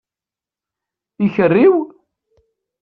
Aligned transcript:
Ikeri-w? 1.25 1.75